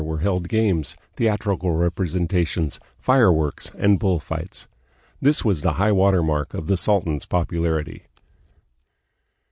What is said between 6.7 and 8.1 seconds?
sultan's popularity.